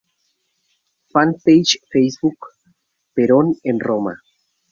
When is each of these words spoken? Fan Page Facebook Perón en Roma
Fan 1.13 1.29
Page 1.43 1.71
Facebook 1.93 2.39
Perón 3.13 3.47
en 3.61 3.79
Roma 3.79 4.15